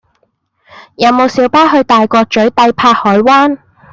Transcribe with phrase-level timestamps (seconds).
[0.95, 3.59] 有無小巴去大角嘴帝柏海灣